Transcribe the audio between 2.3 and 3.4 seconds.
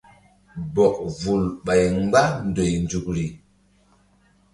ndoy nzukri.